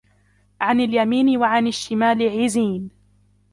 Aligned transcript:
عَنِ 0.61 0.79
الْيَمِينِ 0.79 1.37
وَعَنِ 1.37 1.67
الشِّمَالِ 1.67 2.29
عِزِينَ 2.41 2.89